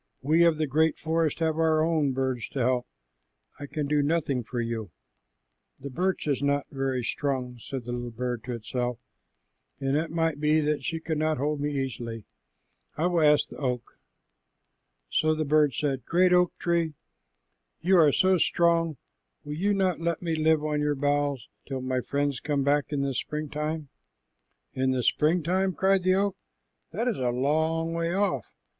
"We 0.23 0.43
of 0.45 0.57
the 0.57 0.65
great 0.65 0.97
forest 0.97 1.37
have 1.41 1.57
our 1.59 1.83
own 1.85 2.11
birds 2.11 2.49
to 2.53 2.59
help. 2.61 2.87
I 3.59 3.67
can 3.67 3.85
do 3.85 4.01
nothing 4.01 4.41
for 4.41 4.59
you." 4.59 4.89
"The 5.79 5.91
birch 5.91 6.25
is 6.25 6.41
not 6.41 6.65
very 6.71 7.03
strong," 7.03 7.59
said 7.59 7.85
the 7.85 7.91
little 7.91 8.09
bird 8.09 8.43
to 8.45 8.53
itself, 8.53 8.97
"and 9.79 9.95
it 9.95 10.09
might 10.09 10.39
be 10.39 10.59
that 10.61 10.83
she 10.83 10.99
could 10.99 11.19
not 11.19 11.37
hold 11.37 11.61
me 11.61 11.85
easily. 11.85 12.25
I 12.97 13.05
will 13.05 13.21
ask 13.21 13.49
the 13.49 13.57
oak." 13.59 13.99
So 15.11 15.35
the 15.35 15.45
bird 15.45 15.75
said, 15.75 16.03
"Great 16.05 16.33
oak 16.33 16.57
tree, 16.57 16.95
you 17.81 17.95
are 17.97 18.11
so 18.11 18.39
strong, 18.39 18.97
will 19.43 19.53
you 19.53 19.71
not 19.71 20.01
let 20.01 20.19
me 20.23 20.33
live 20.35 20.63
on 20.65 20.79
your 20.81 20.95
boughs 20.95 21.47
till 21.67 21.81
my 21.81 22.01
friends 22.01 22.39
come 22.39 22.63
back 22.63 22.91
in 22.91 23.03
the 23.03 23.13
springtime?" 23.13 23.89
"In 24.73 24.93
the 24.93 25.03
springtime!" 25.03 25.73
cried 25.75 26.01
the 26.01 26.15
oak. 26.15 26.35
"That 26.89 27.07
is 27.07 27.19
a 27.19 27.29
long 27.29 27.93
way 27.93 28.11
off. 28.15 28.47